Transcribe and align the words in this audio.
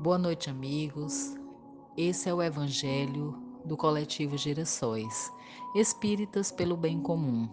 Boa 0.00 0.16
noite, 0.16 0.48
amigos. 0.48 1.36
Esse 1.94 2.30
é 2.30 2.32
o 2.32 2.40
Evangelho 2.40 3.38
do 3.66 3.76
Coletivo 3.76 4.34
Gerações, 4.38 5.30
Espíritas 5.74 6.50
pelo 6.50 6.74
Bem 6.74 6.98
Comum. 6.98 7.46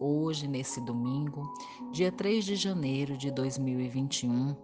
Hoje, 0.00 0.48
nesse 0.48 0.80
domingo, 0.80 1.48
dia 1.92 2.10
3 2.10 2.44
de 2.44 2.56
janeiro 2.56 3.16
de 3.16 3.30
2021, 3.30 4.56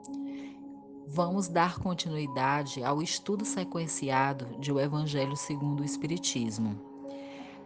vamos 1.06 1.46
dar 1.46 1.78
continuidade 1.78 2.82
ao 2.82 3.00
estudo 3.00 3.44
sequenciado 3.44 4.58
de 4.58 4.72
O 4.72 4.80
Evangelho 4.80 5.36
segundo 5.36 5.82
o 5.82 5.84
Espiritismo. 5.84 6.80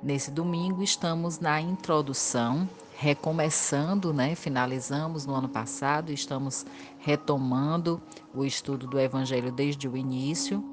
Nesse 0.03 0.30
domingo, 0.30 0.83
estamos 0.83 1.39
na 1.39 1.59
introdução 1.59 2.69
recomeçando, 3.03 4.14
né? 4.14 4.37
Finalizamos 4.37 5.27
no 5.27 5.35
ano 5.35 5.48
passado, 5.48 6.12
estamos 6.12 6.64
retomando 7.00 8.00
o 8.32 8.44
estudo 8.44 8.86
do 8.86 9.00
Evangelho 9.00 9.50
desde 9.50 9.89
o 9.89 9.96
início. 9.96 10.64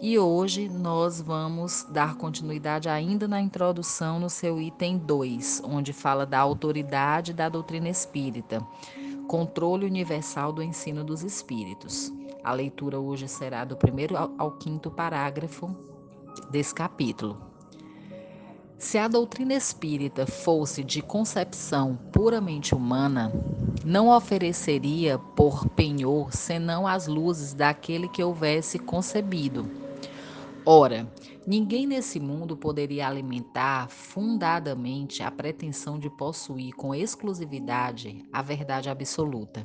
E 0.00 0.18
hoje 0.18 0.70
nós 0.70 1.20
vamos 1.20 1.86
dar 1.90 2.14
continuidade 2.14 2.88
ainda 2.88 3.28
na 3.28 3.42
introdução 3.42 4.18
no 4.18 4.30
seu 4.30 4.58
item 4.58 4.96
2, 4.96 5.62
onde 5.66 5.92
fala 5.92 6.24
da 6.24 6.38
autoridade 6.38 7.34
da 7.34 7.46
doutrina 7.46 7.90
espírita, 7.90 8.66
controle 9.28 9.84
universal 9.84 10.54
do 10.54 10.62
ensino 10.62 11.04
dos 11.04 11.22
espíritos. 11.22 12.10
A 12.42 12.54
leitura 12.54 12.98
hoje 12.98 13.28
será 13.28 13.66
do 13.66 13.76
primeiro 13.76 14.16
ao 14.16 14.52
quinto 14.52 14.90
parágrafo 14.90 15.76
desse 16.50 16.74
capítulo. 16.74 17.55
Se 18.78 18.98
a 18.98 19.08
doutrina 19.08 19.54
espírita 19.54 20.26
fosse 20.26 20.84
de 20.84 21.00
concepção 21.00 21.96
puramente 22.12 22.74
humana, 22.74 23.32
não 23.82 24.14
ofereceria 24.14 25.18
por 25.18 25.66
penhor 25.70 26.30
senão 26.34 26.86
as 26.86 27.06
luzes 27.06 27.54
daquele 27.54 28.06
que 28.06 28.22
houvesse 28.22 28.78
concebido. 28.78 29.66
Ora, 30.64 31.10
ninguém 31.46 31.86
nesse 31.86 32.20
mundo 32.20 32.54
poderia 32.54 33.08
alimentar 33.08 33.88
fundadamente 33.88 35.22
a 35.22 35.30
pretensão 35.30 35.98
de 35.98 36.10
possuir 36.10 36.74
com 36.74 36.94
exclusividade 36.94 38.26
a 38.30 38.42
verdade 38.42 38.90
absoluta. 38.90 39.62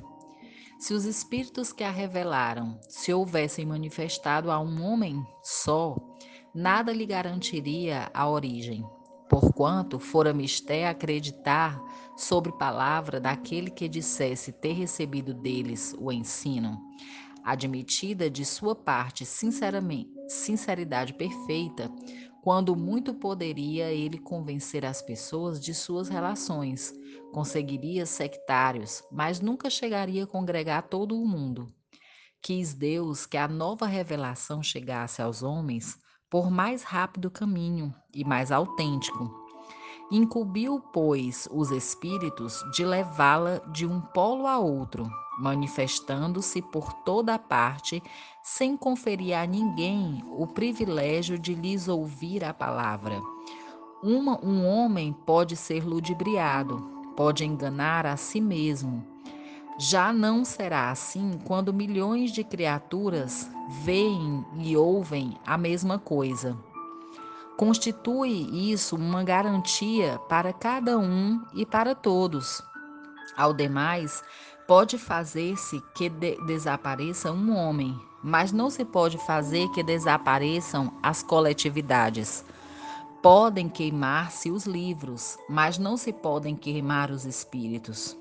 Se 0.79 0.93
os 0.93 1.03
espíritos 1.03 1.73
que 1.73 1.83
a 1.83 1.91
revelaram 1.91 2.79
se 2.87 3.13
houvessem 3.13 3.65
manifestado 3.65 4.49
a 4.49 4.57
um 4.57 4.81
homem 4.81 5.21
só, 5.43 5.97
nada 6.55 6.93
lhe 6.93 7.05
garantiria 7.05 8.09
a 8.13 8.29
origem 8.29 8.85
porquanto 9.31 9.97
fora 9.97 10.33
mistério 10.33 10.89
acreditar 10.89 11.81
sobre 12.17 12.51
palavra 12.51 13.17
daquele 13.17 13.71
que 13.71 13.87
dissesse 13.87 14.51
ter 14.51 14.73
recebido 14.73 15.33
deles 15.33 15.95
o 15.97 16.11
ensino, 16.11 16.77
admitida 17.41 18.29
de 18.29 18.43
sua 18.43 18.75
parte 18.75 19.25
sinceramente, 19.25 20.11
sinceridade 20.27 21.13
perfeita, 21.13 21.89
quando 22.43 22.75
muito 22.75 23.13
poderia 23.13 23.89
ele 23.93 24.17
convencer 24.17 24.83
as 24.83 25.01
pessoas 25.01 25.61
de 25.61 25.73
suas 25.73 26.09
relações, 26.09 26.93
conseguiria 27.31 28.05
sectários, 28.05 29.01
mas 29.09 29.39
nunca 29.39 29.69
chegaria 29.69 30.25
a 30.25 30.27
congregar 30.27 30.89
todo 30.89 31.15
o 31.15 31.25
mundo. 31.25 31.73
Quis 32.41 32.73
Deus 32.73 33.25
que 33.25 33.37
a 33.37 33.47
nova 33.47 33.85
revelação 33.85 34.61
chegasse 34.61 35.21
aos 35.21 35.41
homens 35.41 35.97
por 36.31 36.49
mais 36.49 36.81
rápido 36.81 37.29
caminho 37.29 37.93
e 38.15 38.23
mais 38.23 38.53
autêntico. 38.53 39.29
Incumbiu, 40.09 40.81
pois, 40.93 41.47
os 41.51 41.71
espíritos 41.71 42.63
de 42.73 42.85
levá-la 42.85 43.59
de 43.71 43.85
um 43.85 43.99
polo 43.99 44.47
a 44.47 44.57
outro, 44.57 45.09
manifestando-se 45.37 46.61
por 46.61 46.93
toda 47.03 47.37
parte, 47.37 48.01
sem 48.41 48.77
conferir 48.77 49.37
a 49.37 49.45
ninguém 49.45 50.23
o 50.37 50.47
privilégio 50.47 51.37
de 51.37 51.53
lhes 51.53 51.89
ouvir 51.89 52.45
a 52.45 52.53
palavra. 52.53 53.21
Uma, 54.01 54.43
um 54.43 54.65
homem 54.65 55.13
pode 55.13 55.55
ser 55.57 55.85
ludibriado, 55.85 56.79
pode 57.15 57.45
enganar 57.45 58.05
a 58.05 58.15
si 58.15 58.39
mesmo, 58.39 59.10
já 59.77 60.13
não 60.13 60.45
será 60.45 60.91
assim 60.91 61.39
quando 61.45 61.73
milhões 61.73 62.31
de 62.31 62.43
criaturas 62.43 63.49
veem 63.83 64.45
e 64.59 64.75
ouvem 64.77 65.37
a 65.45 65.57
mesma 65.57 65.97
coisa. 65.97 66.57
Constitui 67.57 68.71
isso 68.71 68.95
uma 68.95 69.23
garantia 69.23 70.19
para 70.27 70.51
cada 70.51 70.97
um 70.97 71.43
e 71.53 71.65
para 71.65 71.93
todos. 71.93 72.61
Ao 73.37 73.53
demais, 73.53 74.23
pode 74.67 74.97
fazer-se 74.97 75.81
que 75.95 76.09
de 76.09 76.35
desapareça 76.45 77.31
um 77.31 77.55
homem, 77.55 77.95
mas 78.23 78.51
não 78.51 78.69
se 78.69 78.83
pode 78.85 79.17
fazer 79.19 79.67
que 79.69 79.83
desapareçam 79.83 80.93
as 81.01 81.21
coletividades. 81.23 82.43
Podem 83.21 83.69
queimar-se 83.69 84.49
os 84.49 84.65
livros, 84.65 85.37
mas 85.47 85.77
não 85.77 85.95
se 85.95 86.11
podem 86.11 86.55
queimar 86.55 87.11
os 87.11 87.25
espíritos. 87.25 88.20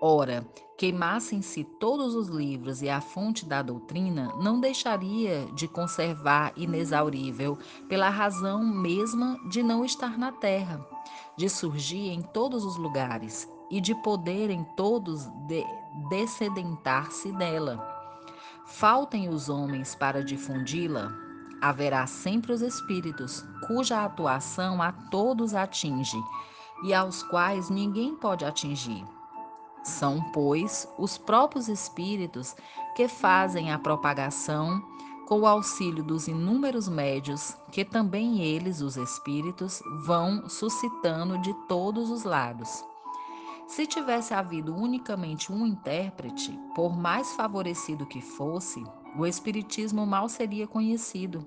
Ora, 0.00 0.46
queimassem-se 0.76 1.64
todos 1.64 2.14
os 2.14 2.28
livros 2.28 2.82
e 2.82 2.88
a 2.90 3.00
fonte 3.00 3.46
da 3.46 3.62
doutrina 3.62 4.30
não 4.42 4.60
deixaria 4.60 5.46
de 5.54 5.66
conservar 5.66 6.52
inexaurível, 6.54 7.58
pela 7.88 8.10
razão 8.10 8.62
mesma 8.62 9.38
de 9.48 9.62
não 9.62 9.86
estar 9.86 10.18
na 10.18 10.30
terra, 10.32 10.86
de 11.34 11.48
surgir 11.48 12.10
em 12.10 12.20
todos 12.20 12.62
os 12.62 12.76
lugares 12.76 13.50
e 13.70 13.80
de 13.80 13.94
poderem 14.02 14.64
todos 14.76 15.24
de 15.46 15.64
descedentar-se 16.10 17.32
dela. 17.32 17.82
Faltem 18.66 19.30
os 19.30 19.48
homens 19.48 19.94
para 19.94 20.22
difundi-la, 20.22 21.10
haverá 21.62 22.06
sempre 22.06 22.52
os 22.52 22.60
espíritos, 22.60 23.42
cuja 23.66 24.04
atuação 24.04 24.82
a 24.82 24.92
todos 24.92 25.54
atinge 25.54 26.18
e 26.84 26.92
aos 26.92 27.22
quais 27.22 27.70
ninguém 27.70 28.14
pode 28.14 28.44
atingir 28.44 29.15
são, 29.86 30.22
pois, 30.32 30.88
os 30.98 31.16
próprios 31.16 31.68
espíritos 31.68 32.54
que 32.94 33.08
fazem 33.08 33.72
a 33.72 33.78
propagação 33.78 34.82
com 35.26 35.40
o 35.40 35.46
auxílio 35.46 36.04
dos 36.04 36.28
inúmeros 36.28 36.88
médios 36.88 37.56
que 37.72 37.84
também 37.84 38.42
eles, 38.42 38.80
os 38.80 38.96
espíritos, 38.96 39.82
vão 40.04 40.48
suscitando 40.48 41.38
de 41.38 41.52
todos 41.68 42.10
os 42.10 42.22
lados. 42.22 42.84
Se 43.66 43.86
tivesse 43.86 44.32
havido 44.32 44.74
unicamente 44.74 45.52
um 45.52 45.66
intérprete, 45.66 46.56
por 46.74 46.96
mais 46.96 47.32
favorecido 47.32 48.06
que 48.06 48.20
fosse, 48.20 48.82
o 49.16 49.26
espiritismo 49.26 50.06
mal 50.06 50.28
seria 50.28 50.68
conhecido, 50.68 51.44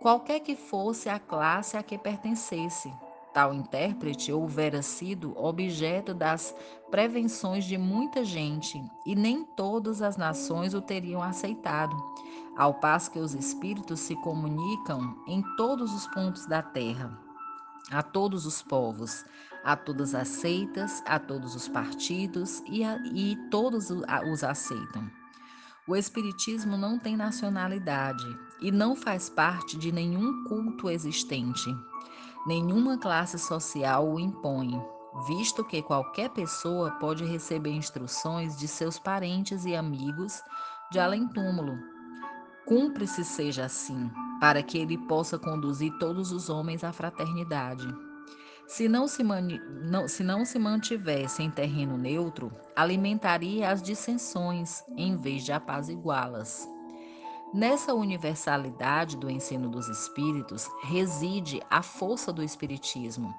qualquer 0.00 0.40
que 0.40 0.54
fosse 0.54 1.08
a 1.08 1.18
classe 1.18 1.76
a 1.76 1.82
que 1.82 1.96
pertencesse, 1.96 2.92
Tal 3.32 3.54
intérprete 3.54 4.32
houvera 4.32 4.82
sido 4.82 5.36
objeto 5.38 6.12
das 6.12 6.54
prevenções 6.90 7.64
de 7.64 7.78
muita 7.78 8.24
gente 8.24 8.82
e 9.06 9.14
nem 9.14 9.44
todas 9.44 10.02
as 10.02 10.16
nações 10.16 10.74
o 10.74 10.82
teriam 10.82 11.22
aceitado, 11.22 11.94
ao 12.56 12.74
passo 12.74 13.10
que 13.12 13.20
os 13.20 13.32
espíritos 13.32 14.00
se 14.00 14.16
comunicam 14.16 15.16
em 15.28 15.44
todos 15.56 15.94
os 15.94 16.08
pontos 16.08 16.44
da 16.46 16.60
terra, 16.60 17.16
a 17.92 18.02
todos 18.02 18.46
os 18.46 18.62
povos, 18.62 19.24
a 19.62 19.76
todas 19.76 20.12
as 20.12 20.26
seitas, 20.26 21.00
a 21.06 21.18
todos 21.18 21.54
os 21.54 21.68
partidos 21.68 22.60
e, 22.66 22.82
a, 22.82 22.96
e 23.12 23.36
todos 23.48 23.90
os 23.90 24.42
aceitam. 24.42 25.08
O 25.86 25.94
Espiritismo 25.94 26.76
não 26.76 26.98
tem 26.98 27.16
nacionalidade 27.16 28.24
e 28.60 28.72
não 28.72 28.96
faz 28.96 29.28
parte 29.30 29.78
de 29.78 29.92
nenhum 29.92 30.44
culto 30.44 30.90
existente 30.90 31.70
nenhuma 32.46 32.98
classe 32.98 33.38
social 33.38 34.08
o 34.08 34.18
impõe, 34.18 34.80
visto 35.26 35.64
que 35.64 35.82
qualquer 35.82 36.30
pessoa 36.30 36.90
pode 36.92 37.24
receber 37.24 37.70
instruções 37.70 38.56
de 38.56 38.66
seus 38.66 38.98
parentes 38.98 39.64
e 39.64 39.74
amigos 39.74 40.42
de 40.90 40.98
além-túmulo. 40.98 41.78
Cumpre-se 42.66 43.24
seja 43.24 43.64
assim, 43.64 44.10
para 44.40 44.62
que 44.62 44.78
ele 44.78 44.96
possa 44.96 45.38
conduzir 45.38 45.92
todos 45.98 46.32
os 46.32 46.48
homens 46.48 46.84
à 46.84 46.92
fraternidade. 46.92 47.86
Se 48.66 48.88
não, 48.88 49.08
se 49.08 49.24
não, 49.24 50.06
se 50.06 50.22
não 50.22 50.44
se 50.44 50.56
mantivesse 50.56 51.42
em 51.42 51.50
terreno 51.50 51.98
neutro, 51.98 52.52
alimentaria 52.76 53.68
as 53.68 53.82
dissensões 53.82 54.84
em 54.96 55.16
vez 55.16 55.44
de 55.44 55.50
apaziguá-las. 55.50 56.68
Nessa 57.52 57.92
universalidade 57.94 59.16
do 59.16 59.28
ensino 59.28 59.68
dos 59.68 59.88
espíritos 59.88 60.70
reside 60.84 61.60
a 61.68 61.82
força 61.82 62.32
do 62.32 62.44
espiritismo 62.44 63.34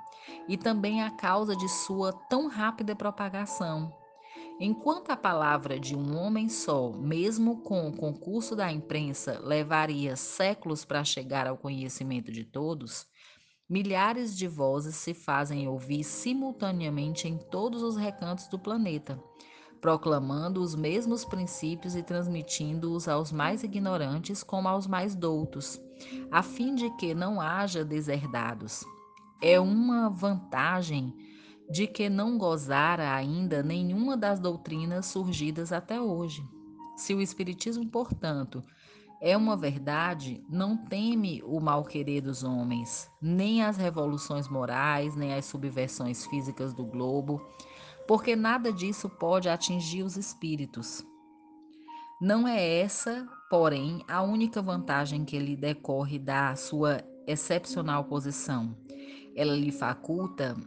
e 0.50 0.58
também 0.58 1.02
a 1.02 1.10
causa 1.12 1.56
de 1.56 1.70
sua 1.70 2.12
tão 2.12 2.50
rápida 2.50 2.94
propagação. 2.94 3.90
Enquanto 4.60 5.12
a 5.12 5.18
palavra 5.18 5.80
de 5.80 5.96
um 5.96 6.18
homem 6.18 6.50
só, 6.50 6.92
mesmo 6.92 7.62
com 7.62 7.88
o 7.88 7.96
concurso 7.96 8.54
da 8.54 8.70
imprensa, 8.70 9.40
levaria 9.40 10.18
séculos 10.18 10.84
para 10.84 11.06
chegar 11.06 11.48
ao 11.48 11.58
conhecimento 11.58 12.34
de 12.34 12.44
todos, 12.44 13.08
milhares 13.70 14.38
de 14.38 14.46
vozes 14.46 14.98
se 14.98 15.14
fazem 15.14 15.70
ouvir 15.70 16.04
simultaneamente 16.04 17.30
em 17.30 17.38
todos 17.38 17.82
os 17.82 17.96
recantos 17.96 18.50
do 18.50 18.60
planeta 18.60 19.18
proclamando 19.82 20.62
os 20.62 20.76
mesmos 20.76 21.26
princípios 21.26 21.96
e 21.96 22.04
transmitindo-os 22.04 23.08
aos 23.08 23.32
mais 23.32 23.64
ignorantes 23.64 24.44
como 24.44 24.68
aos 24.68 24.86
mais 24.86 25.16
doutos, 25.16 25.82
a 26.32 26.44
fim 26.44 26.76
de 26.76 26.90
que 26.98 27.16
não 27.16 27.42
haja 27.42 27.84
deserdados. 27.84 28.86
É 29.42 29.60
uma 29.60 30.08
vantagem 30.08 31.14
de 31.68 31.88
que 31.88 32.10
não 32.10 32.38
gozara 32.38 33.12
ainda 33.12 33.64
nenhuma 33.64 34.16
das 34.16 34.40
doutrinas 34.40 35.08
surgidas 35.08 35.74
até 35.74 36.00
hoje. 36.00 36.44
Se 36.96 37.16
o 37.16 37.22
Espiritismo, 37.22 37.90
portanto, 37.90 38.64
é 39.22 39.38
uma 39.38 39.56
verdade, 39.56 40.44
não 40.50 40.76
teme 40.76 41.44
o 41.46 41.60
mal-querer 41.60 42.22
dos 42.22 42.44
homens, 42.44 43.08
nem 43.22 43.64
as 43.64 43.78
revoluções 43.78 44.50
morais, 44.50 45.16
nem 45.16 45.36
as 45.36 45.46
subversões 45.46 46.26
físicas 46.26 46.74
do 46.74 46.84
globo, 46.84 47.40
porque 48.08 48.36
nada 48.36 48.74
disso 48.74 49.08
pode 49.08 49.48
atingir 49.48 50.02
os 50.02 50.18
espíritos. 50.18 51.06
Não 52.20 52.48
é 52.48 52.80
essa, 52.80 53.28
porém, 53.48 54.04
a 54.08 54.24
única 54.24 54.60
vantagem 54.60 55.24
que 55.24 55.38
lhe 55.38 55.56
decorre 55.56 56.18
da 56.18 56.56
sua 56.56 57.04
excepcional 57.28 58.06
posição. 58.06 58.76
Ela 59.36 59.56
lhe 59.56 59.72
faculta 59.72 60.58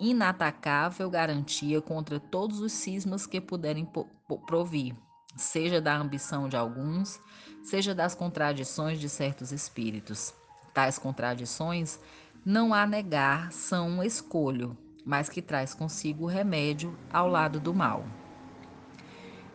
inatacável 0.00 1.10
garantia 1.10 1.80
contra 1.80 2.20
todos 2.20 2.60
os 2.60 2.72
cismas 2.72 3.26
que 3.26 3.40
puderem 3.40 3.88
provir, 4.46 4.96
seja 5.36 5.80
da 5.80 5.96
ambição 5.96 6.48
de 6.48 6.56
alguns, 6.56 7.20
seja 7.62 7.94
das 7.94 8.14
contradições 8.14 8.98
de 8.98 9.08
certos 9.08 9.52
espíritos. 9.52 10.34
Tais 10.72 10.98
contradições, 10.98 11.98
não 12.44 12.74
há 12.74 12.86
negar, 12.86 13.52
são 13.52 13.88
um 13.88 14.02
escolho, 14.02 14.76
mas 15.04 15.28
que 15.28 15.40
traz 15.40 15.74
consigo 15.74 16.24
o 16.24 16.28
remédio 16.28 16.96
ao 17.12 17.28
lado 17.28 17.60
do 17.60 17.72
mal. 17.72 18.04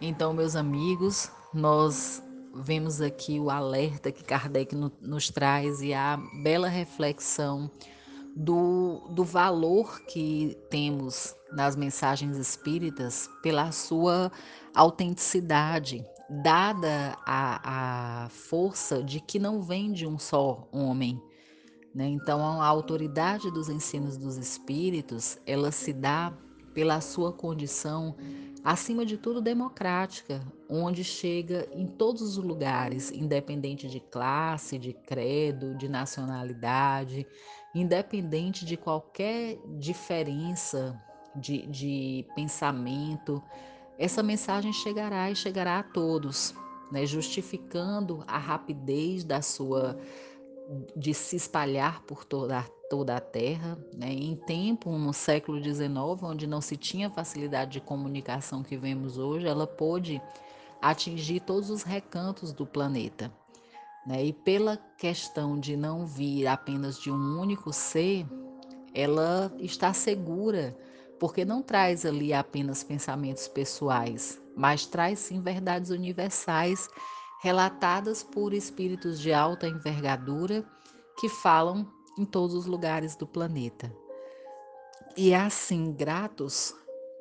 Então, 0.02 0.34
meus 0.34 0.56
amigos, 0.56 1.30
nós 1.54 2.24
vemos 2.54 3.02
aqui 3.02 3.40
o 3.40 3.50
alerta 3.50 4.12
que 4.12 4.24
Kardec 4.24 4.76
no, 4.76 4.92
nos 5.02 5.30
traz 5.30 5.82
e 5.82 5.94
a 5.94 6.18
bela 6.42 6.68
reflexão 6.68 7.70
do, 8.36 9.08
do 9.12 9.24
valor 9.24 10.02
que 10.02 10.58
temos 10.70 11.36
nas 11.52 11.76
mensagens 11.76 12.38
espíritas 12.38 13.30
pela 13.42 13.72
sua 13.72 14.32
autenticidade, 14.74 16.06
dada 16.44 17.18
a, 17.26 18.26
a 18.26 18.30
força 18.30 19.04
de 19.04 19.20
que 19.20 19.40
não 19.40 19.62
vem 19.62 19.92
de 19.92 20.06
um 20.06 20.20
só 20.20 20.68
homem. 20.72 21.22
Né? 21.94 22.08
Então, 22.08 22.62
a 22.62 22.66
autoridade 22.66 23.50
dos 23.52 23.68
ensinos 23.68 24.16
dos 24.18 24.38
espíritos, 24.38 25.38
ela 25.46 25.72
se 25.72 25.92
dá 25.92 26.32
pela 26.74 27.02
sua 27.02 27.34
condição, 27.34 28.16
acima 28.64 29.06
de 29.06 29.18
tudo, 29.18 29.42
democrática, 29.42 30.42
onde 30.70 31.04
chega 31.04 31.68
em 31.72 31.86
todos 31.88 32.22
os 32.22 32.38
lugares, 32.38 33.12
independente 33.12 33.88
de 33.88 34.00
classe, 34.00 34.78
de 34.78 34.94
credo, 34.94 35.76
de 35.76 35.88
nacionalidade, 35.88 37.26
independente 37.74 38.66
de 38.66 38.76
qualquer 38.76 39.58
diferença 39.78 41.02
de, 41.36 41.66
de 41.68 42.26
pensamento, 42.36 43.42
essa 43.98 44.24
mensagem 44.24 44.74
chegará 44.74 45.30
e 45.30 45.36
chegará 45.36 45.80
a 45.80 45.84
todos, 45.84 46.54
né, 46.92 47.06
justificando 47.06 48.24
a 48.28 48.38
rapidez 48.38 49.24
da 49.24 49.42
sua 49.42 49.98
de 50.96 51.14
se 51.14 51.36
espalhar 51.36 52.02
por 52.04 52.24
toda, 52.24 52.64
toda 52.90 53.16
a 53.16 53.20
Terra. 53.20 53.78
Né? 53.96 54.12
Em 54.12 54.36
tempo, 54.36 54.92
no 54.92 55.14
século 55.14 55.62
XIX, 55.62 55.90
onde 56.22 56.46
não 56.48 56.62
se 56.62 56.78
tinha 56.78 57.10
facilidade 57.10 57.72
de 57.72 57.82
comunicação 57.82 58.64
que 58.64 58.78
vemos 58.78 59.18
hoje, 59.18 59.48
ela 59.48 59.66
pôde 59.66 60.22
atingir 60.82 61.42
todos 61.42 61.70
os 61.70 61.84
recantos 61.84 62.54
do 62.54 62.66
planeta. 62.66 63.32
Né? 64.06 64.26
E 64.26 64.34
pela 64.34 64.78
questão 64.98 65.60
de 65.60 65.76
não 65.76 66.06
vir 66.06 66.48
apenas 66.48 67.00
de 67.00 67.12
um 67.12 67.40
único 67.40 67.74
ser, 67.74 68.26
ela 68.94 69.52
está 69.60 69.94
segura 69.94 70.78
porque 71.20 71.44
não 71.44 71.62
traz 71.62 72.06
ali 72.06 72.34
apenas 72.34 72.82
pensamentos 72.82 73.48
pessoais, 73.48 74.42
mas 74.56 74.86
traz 74.86 75.20
sim 75.20 75.42
verdades 75.42 75.92
universais 75.92 76.90
relatadas 77.42 78.24
por 78.24 78.54
espíritos 78.54 79.20
de 79.20 79.34
alta 79.34 79.68
envergadura 79.68 80.66
que 81.18 81.30
falam 81.30 81.88
em 82.18 82.26
todos 82.26 82.54
os 82.56 82.66
lugares 82.66 83.16
do 83.16 83.26
planeta. 83.26 83.94
E 85.16 85.34
assim, 85.34 85.94
gratos 85.94 86.74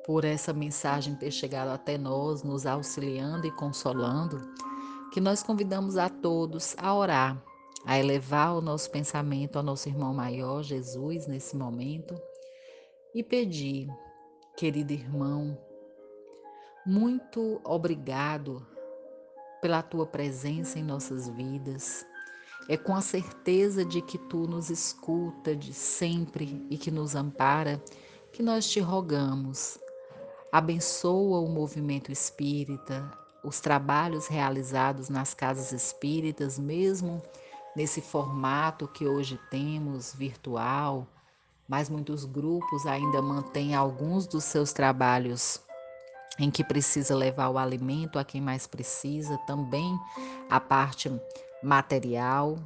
por 0.05 0.25
essa 0.25 0.53
mensagem 0.53 1.15
ter 1.15 1.31
chegado 1.31 1.69
até 1.69 1.97
nós, 1.97 2.43
nos 2.43 2.65
auxiliando 2.65 3.47
e 3.47 3.51
consolando, 3.51 4.41
que 5.11 5.21
nós 5.21 5.41
convidamos 5.41 5.97
a 5.97 6.09
todos 6.09 6.75
a 6.77 6.93
orar, 6.93 7.41
a 7.85 7.97
elevar 7.97 8.55
o 8.55 8.61
nosso 8.61 8.89
pensamento 8.91 9.57
ao 9.57 9.63
nosso 9.63 9.87
irmão 9.87 10.13
maior, 10.13 10.63
Jesus, 10.63 11.27
nesse 11.27 11.55
momento 11.55 12.15
e 13.13 13.23
pedir, 13.23 13.87
querido 14.55 14.93
irmão, 14.93 15.57
muito 16.85 17.59
obrigado 17.63 18.65
pela 19.61 19.81
tua 19.81 20.05
presença 20.05 20.79
em 20.79 20.83
nossas 20.83 21.27
vidas. 21.29 22.05
É 22.67 22.77
com 22.77 22.95
a 22.95 23.01
certeza 23.01 23.83
de 23.83 24.01
que 24.01 24.17
tu 24.17 24.47
nos 24.47 24.69
escuta 24.69 25.55
de 25.55 25.73
sempre 25.73 26.65
e 26.69 26.77
que 26.77 26.91
nos 26.91 27.15
ampara 27.15 27.81
que 28.31 28.43
nós 28.43 28.69
te 28.69 28.79
rogamos. 28.79 29.79
Abençoa 30.51 31.39
o 31.39 31.49
movimento 31.49 32.11
espírita, 32.11 33.11
os 33.43 33.59
trabalhos 33.59 34.27
realizados 34.27 35.09
nas 35.09 35.33
casas 35.33 35.71
espíritas, 35.71 36.59
mesmo 36.59 37.21
nesse 37.75 38.01
formato 38.01 38.87
que 38.87 39.07
hoje 39.07 39.39
temos, 39.49 40.13
virtual, 40.13 41.07
mas 41.67 41.89
muitos 41.89 42.25
grupos 42.25 42.85
ainda 42.85 43.21
mantêm 43.21 43.75
alguns 43.75 44.25
dos 44.25 44.43
seus 44.43 44.73
trabalhos 44.73 45.61
em 46.39 46.49
que 46.49 46.63
precisa 46.63 47.15
levar 47.15 47.49
o 47.49 47.57
alimento 47.57 48.17
a 48.17 48.23
quem 48.23 48.41
mais 48.41 48.65
precisa, 48.65 49.37
também 49.39 49.99
a 50.49 50.59
parte 50.59 51.11
material, 51.61 52.57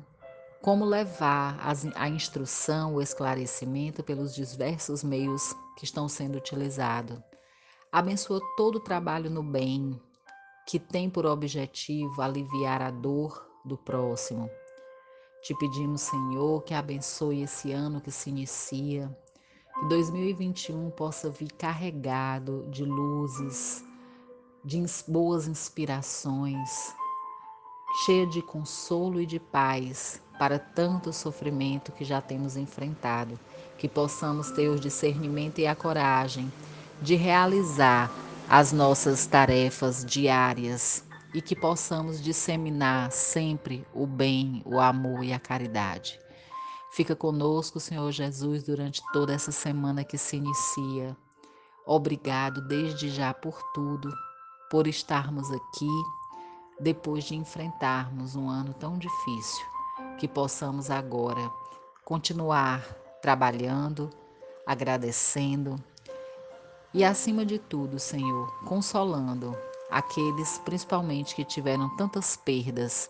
como 0.61 0.85
levar 0.85 1.57
a 1.95 2.07
instrução, 2.07 2.95
o 2.95 3.01
esclarecimento 3.01 4.03
pelos 4.03 4.33
diversos 4.33 5.03
meios 5.03 5.53
que 5.77 5.83
estão 5.83 6.07
sendo 6.07 6.37
utilizados. 6.37 7.19
Abençoa 7.91 8.39
todo 8.55 8.77
o 8.77 8.83
trabalho 8.83 9.29
no 9.29 9.43
bem, 9.43 9.99
que 10.67 10.79
tem 10.79 11.09
por 11.09 11.25
objetivo 11.25 12.21
aliviar 12.21 12.81
a 12.81 12.91
dor 12.91 13.45
do 13.65 13.77
próximo 13.77 14.49
te 15.43 15.53
pedimos, 15.53 16.03
Senhor, 16.03 16.63
que 16.63 16.73
abençoe 16.73 17.41
esse 17.41 17.73
ano 17.73 17.99
que 17.99 18.09
se 18.09 18.29
inicia, 18.29 19.13
que 19.73 19.87
2021 19.87 20.91
possa 20.91 21.29
vir 21.29 21.51
carregado 21.57 22.65
de 22.69 22.85
luzes, 22.85 23.83
de 24.63 24.83
boas 25.07 25.47
inspirações, 25.47 26.93
cheia 28.05 28.25
de 28.27 28.41
consolo 28.41 29.19
e 29.19 29.25
de 29.25 29.39
paz 29.39 30.21
para 30.37 30.59
tanto 30.59 31.11
sofrimento 31.11 31.91
que 31.91 32.05
já 32.05 32.21
temos 32.21 32.55
enfrentado, 32.55 33.39
que 33.77 33.89
possamos 33.89 34.51
ter 34.51 34.69
o 34.69 34.79
discernimento 34.79 35.59
e 35.59 35.67
a 35.67 35.75
coragem 35.75 36.51
de 37.01 37.15
realizar 37.15 38.11
as 38.49 38.71
nossas 38.71 39.25
tarefas 39.25 40.05
diárias 40.05 41.03
e 41.33 41.41
que 41.41 41.55
possamos 41.55 42.21
disseminar 42.21 43.11
sempre 43.11 43.85
o 43.93 44.05
bem, 44.05 44.61
o 44.65 44.79
amor 44.79 45.23
e 45.23 45.33
a 45.33 45.39
caridade. 45.39 46.22
Fica 46.95 47.15
conosco, 47.15 47.79
Senhor 47.79 48.11
Jesus, 48.11 48.63
durante 48.63 49.01
toda 49.11 49.33
essa 49.33 49.51
semana 49.51 50.03
que 50.03 50.17
se 50.17 50.37
inicia. 50.37 51.17
Obrigado 51.85 52.61
desde 52.67 53.09
já 53.09 53.33
por 53.33 53.61
tudo, 53.73 54.13
por 54.69 54.85
estarmos 54.85 55.51
aqui 55.51 56.03
depois 56.79 57.23
de 57.23 57.35
enfrentarmos 57.35 58.35
um 58.35 58.47
ano 58.47 58.73
tão 58.75 58.97
difícil. 58.97 59.65
Que 60.19 60.27
possamos 60.27 60.91
agora 60.91 61.51
continuar 62.05 62.83
trabalhando, 63.21 64.09
agradecendo 64.65 65.75
e, 66.93 67.03
acima 67.03 67.43
de 67.43 67.57
tudo, 67.57 67.97
Senhor, 67.97 68.53
consolando 68.65 69.57
aqueles 69.89 70.59
principalmente 70.59 71.33
que 71.33 71.43
tiveram 71.43 71.89
tantas 71.97 72.35
perdas 72.35 73.09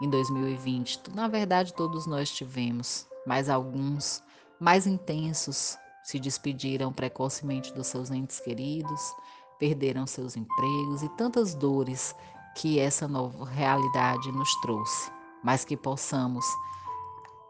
em 0.00 0.08
2020. 0.08 1.10
Na 1.14 1.28
verdade, 1.28 1.74
todos 1.74 2.06
nós 2.06 2.30
tivemos, 2.30 3.06
mas 3.28 3.50
alguns 3.50 4.24
mais 4.58 4.86
intensos 4.86 5.76
se 6.02 6.18
despediram 6.18 6.90
precocemente 6.90 7.74
dos 7.74 7.86
seus 7.86 8.10
entes 8.10 8.40
queridos, 8.40 9.14
perderam 9.58 10.06
seus 10.06 10.34
empregos 10.34 11.02
e 11.02 11.08
tantas 11.10 11.54
dores 11.54 12.16
que 12.56 12.80
essa 12.80 13.06
nova 13.06 13.44
realidade 13.44 14.32
nos 14.32 14.50
trouxe, 14.62 15.12
mas 15.44 15.62
que 15.62 15.76
possamos 15.76 16.42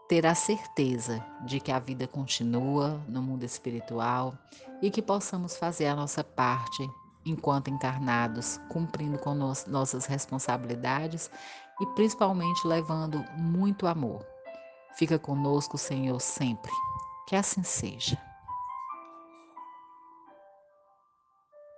ter 0.09 0.27
a 0.27 0.35
certeza 0.35 1.25
de 1.47 1.61
que 1.61 1.71
a 1.71 1.79
vida 1.79 2.09
continua 2.09 3.01
no 3.07 3.23
mundo 3.23 3.45
espiritual 3.45 4.37
e 4.83 4.91
que 4.91 5.01
possamos 5.01 5.57
fazer 5.57 5.87
a 5.87 5.95
nossa 5.95 6.25
parte 6.25 6.91
enquanto 7.25 7.69
encarnados, 7.71 8.59
cumprindo 8.69 9.17
com 9.19 9.33
nossas 9.33 10.07
responsabilidades 10.07 11.31
e 11.81 11.87
principalmente 11.95 12.67
levando 12.67 13.25
muito 13.37 13.87
amor. 13.87 14.27
Fica 14.97 15.19
conosco, 15.19 15.79
Senhor, 15.79 16.21
sempre. 16.21 16.73
Que 17.27 17.37
assim 17.37 17.63
seja. 17.63 18.28